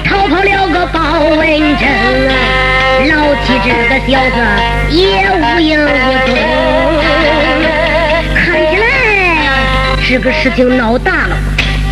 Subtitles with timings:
[0.00, 1.40] 逃跑了个保文
[1.78, 1.88] 正
[2.28, 2.34] 啊，
[3.08, 4.36] 老七这个小子
[4.90, 5.86] 也无影无
[6.26, 6.28] 踪。
[8.34, 8.84] 看起来
[10.08, 11.36] 这个事情闹大了，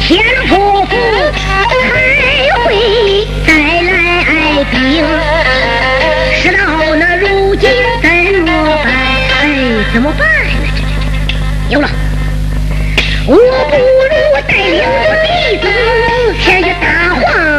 [0.01, 0.97] 天婆婆
[1.83, 1.93] 还
[2.65, 5.05] 会再来兵。
[6.43, 7.71] 事到那如今
[8.03, 8.11] 怎
[8.43, 8.53] 么
[8.83, 8.87] 办？
[9.41, 9.43] 哎，
[9.93, 10.53] 怎么办呢？
[11.69, 11.89] 这有了，
[13.27, 14.15] 我不如
[14.47, 14.85] 带领着
[15.25, 15.65] 弟子
[16.41, 16.47] 去
[16.81, 17.54] 打晃。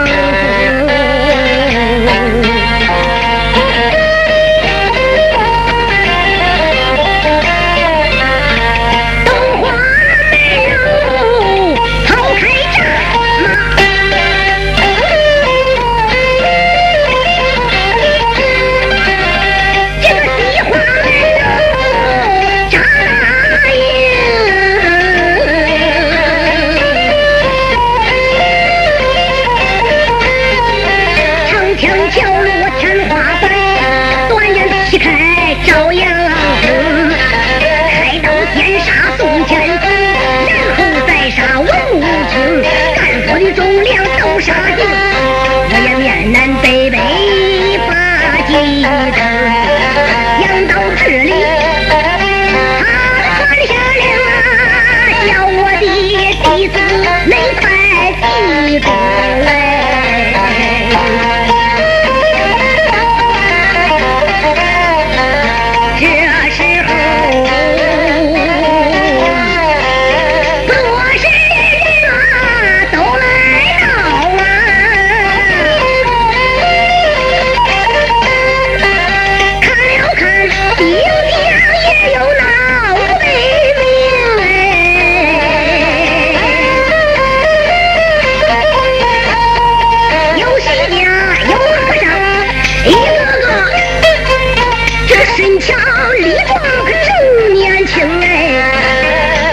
[97.96, 98.26] 听来，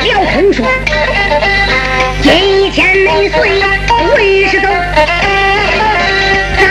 [0.03, 0.66] 刘空说，
[2.22, 3.62] 今天没随，
[4.16, 4.66] 为师走。
[6.58, 6.66] 咱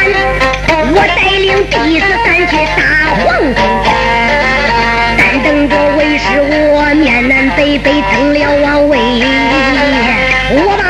[0.92, 2.82] 我带领弟子咱去打
[3.16, 3.24] 皇
[3.54, 3.58] 宫，
[5.18, 6.26] 咱等着为师
[6.74, 8.98] 我面南北北登了王位。
[10.52, 10.81] 我。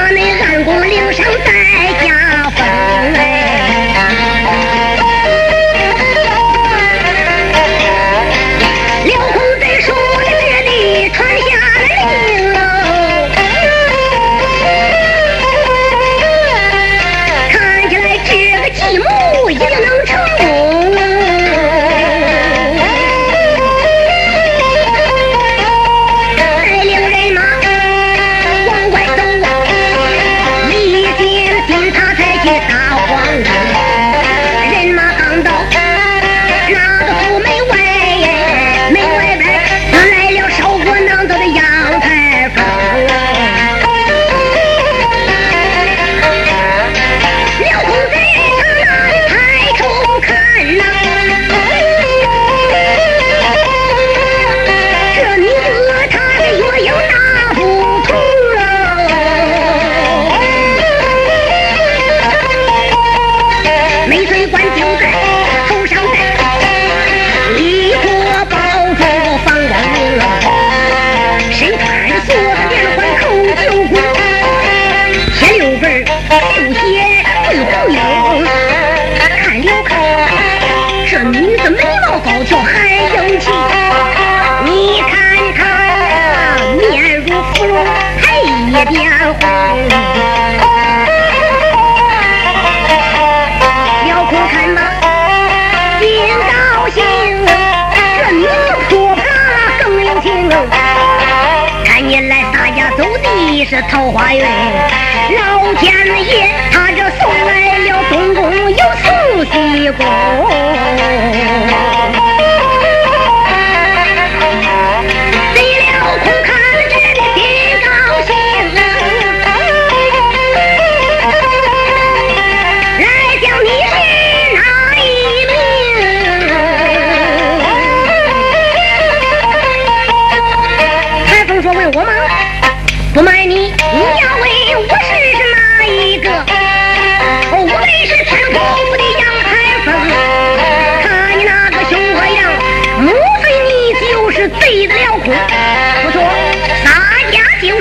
[102.12, 105.94] 原来大家走的是桃花运，老天
[106.28, 110.06] 爷他这送来了东宫又送西宫。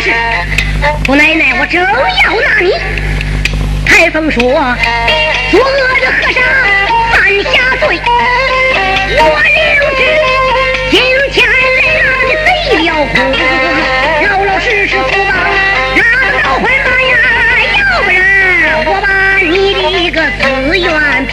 [0.01, 0.11] 是。
[1.07, 1.89] 姑奶奶，我正要
[2.41, 2.73] 纳你。
[3.85, 4.63] 台风说：“我恶
[6.01, 6.43] 的和尚
[7.11, 7.15] 犯
[7.45, 8.01] 下罪，
[9.19, 10.01] 我留职，
[10.91, 10.95] 今
[11.31, 11.55] 天来
[12.01, 12.49] 拿你贼
[12.79, 13.15] 了苦，
[14.27, 14.95] 老老实实出
[15.25, 15.33] 吧，
[15.97, 16.01] 拿
[16.31, 17.13] 个倒回马呀，
[17.79, 18.19] 要不然
[18.87, 19.09] 我把
[19.39, 20.43] 你的个死
[20.79, 20.89] 冤
[21.27, 21.31] 平。”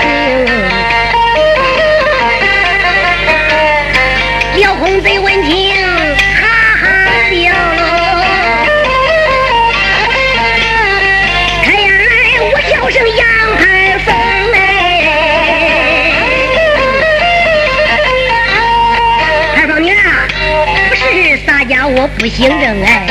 [21.90, 23.08] 我不姓郑哎，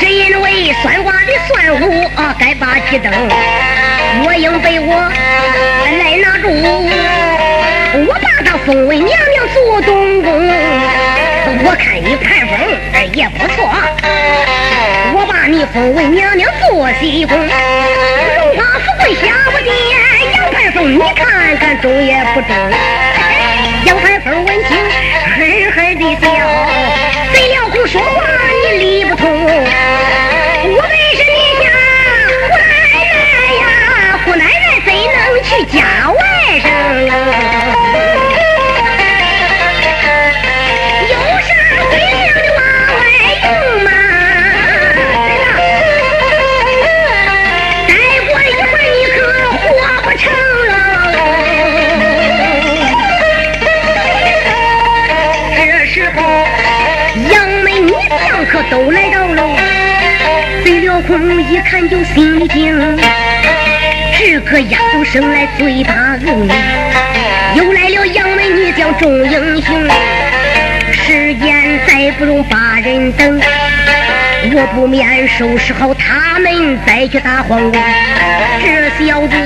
[0.00, 3.12] 只因为算卦的算虎啊，该把鸡灯，
[4.24, 4.96] 我应被我
[5.98, 6.48] 来拿住，
[8.06, 10.48] 我把他封为娘娘做东宫，
[11.62, 12.58] 我看你盘风
[13.12, 13.68] 也不错，
[15.12, 17.48] 我把你封为娘娘做西宫，荣
[18.56, 19.68] 华富贵享不见，
[20.34, 22.50] 杨盘凤你看看中也不中，
[23.84, 24.70] 杨盘凤闻听
[25.36, 25.38] 呵
[25.76, 26.26] 呵的笑，
[27.90, 28.37] 说话。
[62.18, 62.98] 看就心里惊，
[64.18, 66.48] 这个丫头生来最大恶，
[67.54, 69.88] 又来了杨门女将众英雄。
[70.90, 73.40] 时间再不容把人等，
[74.52, 77.80] 我不免收拾好他们，再去打皇宫。
[78.60, 79.36] 这小子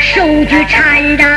[0.00, 1.28] 手举禅杖，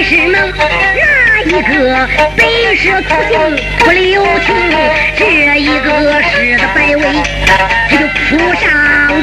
[0.00, 3.34] 来势猛，那一个北蛇突行
[3.80, 4.48] 不留情，
[5.14, 5.20] 这
[5.58, 7.02] 一个狮子摆尾
[7.46, 7.50] 他
[7.98, 8.64] 就扑上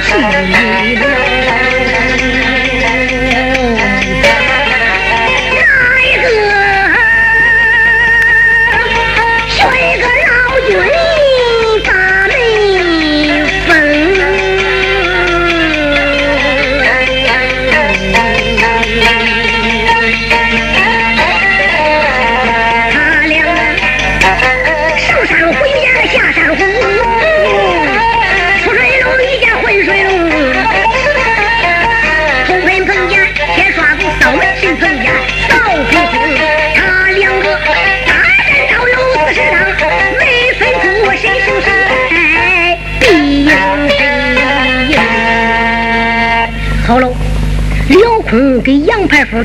[0.02, 0.28] 去了。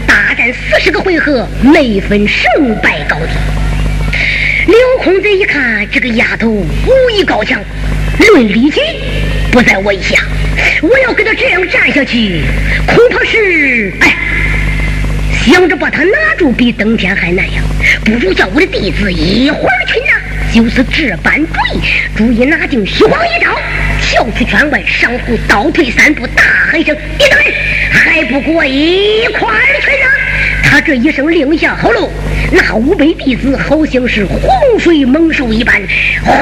[0.00, 3.32] 大战四十个回合，没分胜败高低。
[4.66, 6.66] 刘空这一看，这个丫头武
[7.12, 7.60] 艺高强，
[8.18, 8.80] 论力气
[9.50, 10.22] 不在我以下。
[10.82, 12.42] 我要跟她这样战下去，
[12.86, 14.16] 恐怕是哎，
[15.44, 17.62] 想着把她拿住比登天还难呀。
[18.04, 21.80] 不如叫我的弟子一会儿去拿，就是这般主意。
[22.16, 23.58] 注意拿定虚晃一招，
[24.00, 27.52] 跳出圈外，上户倒退三步，大喊一声：“别等人！”
[27.92, 30.06] 还不过一块儿去呢！
[30.64, 32.10] 他这一声令下，好喽，
[32.50, 34.40] 那五百弟子好像是洪
[34.78, 35.80] 水猛兽一般，
[36.24, 36.34] 哗，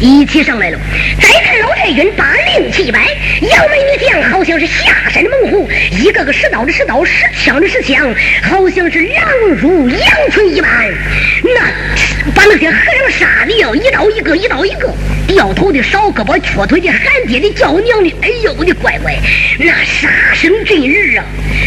[0.00, 0.78] 一起上来了。
[1.20, 1.49] 再看
[1.90, 3.00] 老太君把令旗一摆，
[3.40, 9.28] 杨梅女将好像是下山的猛虎，一个个使刀的使刀，使枪的使枪，好像是狼
[9.60, 10.70] 入羊群一般。
[11.42, 14.94] 那把那些和尚杀的要一刀一个，一刀一个，
[15.26, 19.18] 掉头的少胳膊，瘸腿的喊爹的叫娘的，哎呦我的乖乖，
[19.58, 21.24] 那杀声震日啊！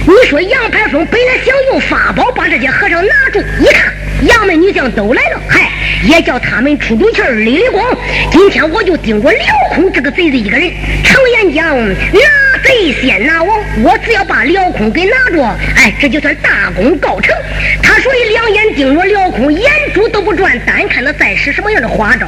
[0.08, 5.70] 你说杨排风本来想用法宝把这些和尚拿住，一看杨门女将都来了，嗨，
[6.08, 7.86] 也叫他们出出气儿理理光。
[8.32, 9.40] 今天我就盯着刘
[9.72, 10.72] 空这个贼子一个人。
[11.04, 11.78] 常言讲，
[12.12, 12.20] 那
[12.63, 15.43] 贼先拿王，我只要把辽空给拿着，
[15.75, 17.36] 哎，这就算大功告成。
[17.82, 22.27] 他所以两眼盯着辽空，眼珠都不转，单看他在使什么样的花招。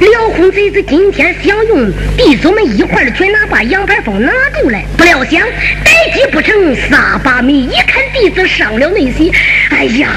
[0.00, 5.40] 辽空贼子今天想用弟子们一块儿去拿把杨排风拿住来，不料想
[5.84, 7.66] 待机不成，撒把米。
[7.66, 9.32] 一看弟子上了内心，
[9.70, 10.08] 哎呀，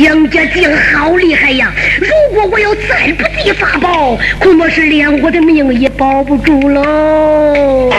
[0.00, 1.70] 杨家将好厉害呀！
[2.00, 7.90] 如果我要再不济法宝，恐怕是连我的命也保不住喽。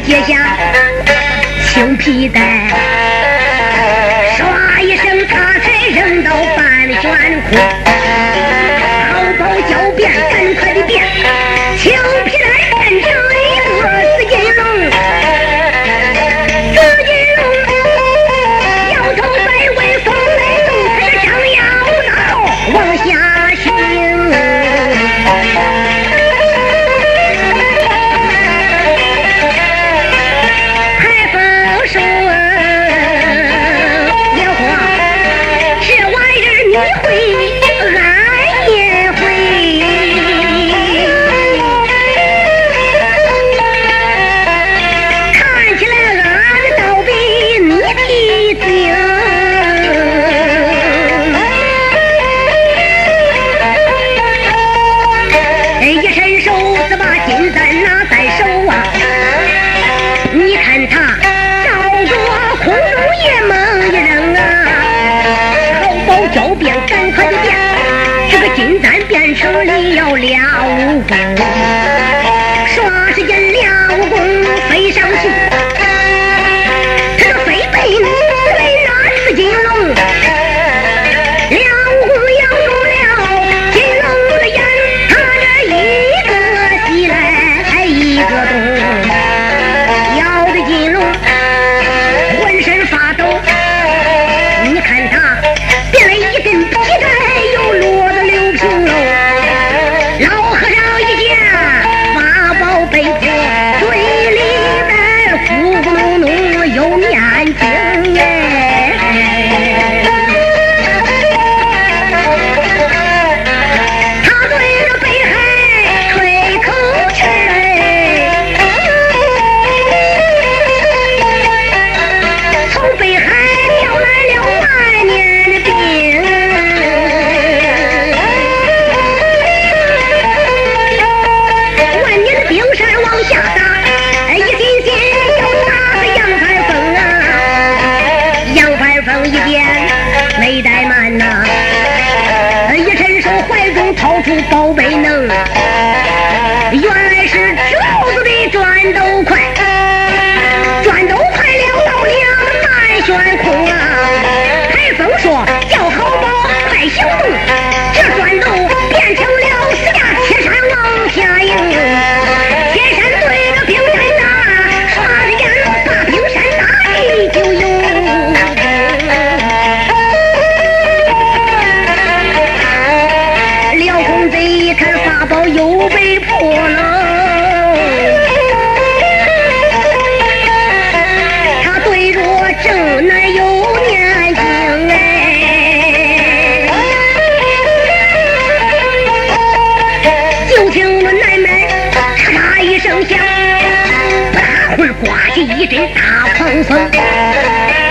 [0.00, 0.56] 接下
[1.68, 2.95] 青皮带。
[36.76, 37.45] 你会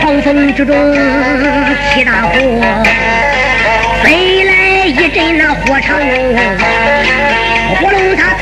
[0.02, 0.76] 狂风之中
[1.94, 2.84] 起大火，
[4.04, 5.98] 飞来一阵那火场，
[7.80, 8.34] 火龙他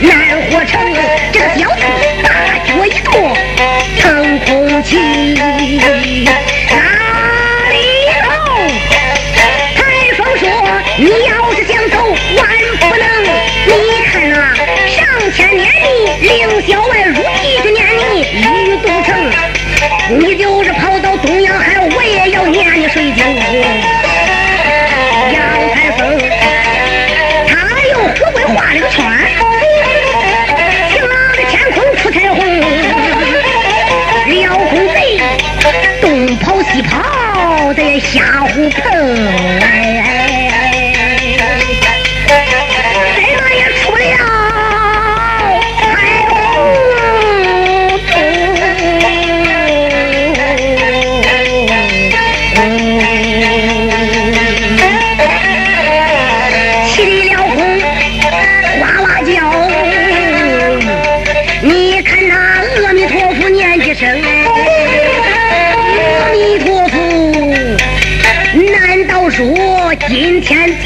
[0.00, 0.80] 难活成
[1.32, 1.68] 这个刁
[38.94, 39.91] Oh,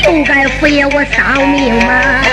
[0.07, 2.26] 不该敷衍我丧命吗？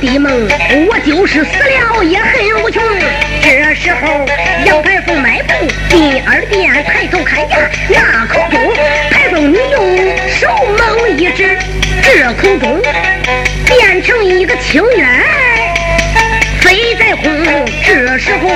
[0.00, 0.48] 的梦，
[0.88, 2.82] 我就是死了也很无穷。
[3.42, 4.26] 这时候，
[4.64, 5.52] 杨排风迈步
[5.90, 8.72] 进二殿，抬头看呀，那口中
[9.10, 9.96] 排风女用
[10.28, 11.58] 手猛一指，
[12.02, 12.80] 这口中
[13.66, 15.06] 变成一个青鸢
[16.60, 17.30] 飞在空。
[17.84, 18.48] 这时候，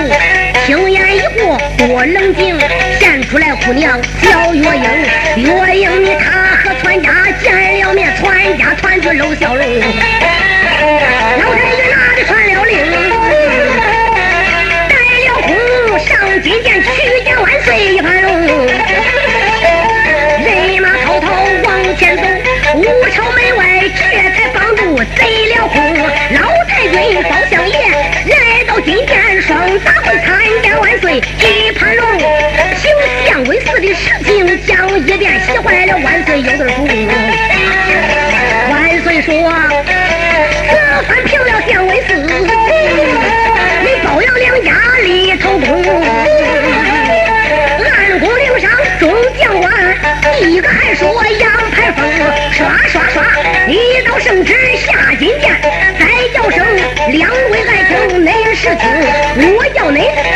[0.67, 2.59] 青烟一过，多冷静，
[2.99, 5.45] 现出来姑娘叫月英。
[5.45, 7.11] 月英，你他和全家
[7.43, 9.67] 见了面，全家团聚露笑容。
[14.89, 14.95] 带
[15.27, 15.49] 了虎
[15.99, 16.87] 上金殿屈
[17.25, 18.33] 家万岁一盘龙，
[20.45, 20.47] 人
[20.83, 21.27] 马滔滔
[21.65, 22.23] 往前走，
[22.75, 23.63] 五朝门外
[23.95, 24.01] 这
[24.35, 25.75] 才帮助贼了虎。
[26.35, 27.31] 老太君保
[54.43, 55.61] 正下金殿，
[55.99, 56.67] 再叫声
[57.13, 60.34] 两位爱卿，恁是听我叫恁。